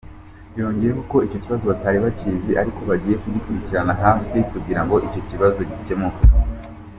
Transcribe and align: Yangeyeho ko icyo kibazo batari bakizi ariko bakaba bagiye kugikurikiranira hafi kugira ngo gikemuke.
Yangeyeho 0.59 1.01
ko 1.11 1.17
icyo 1.27 1.39
kibazo 1.43 1.63
batari 1.71 1.97
bakizi 2.05 2.51
ariko 2.61 2.77
bakaba 2.79 2.93
bagiye 2.93 3.15
kugikurikiranira 3.23 4.01
hafi 4.05 4.37
kugira 4.51 4.81
ngo 4.83 4.93
gikemuke. 5.73 6.23